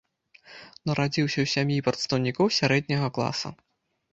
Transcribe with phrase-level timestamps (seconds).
[0.91, 3.49] Нарадзіўся ў сям'і прадстаўнікоў сярэдняга класа.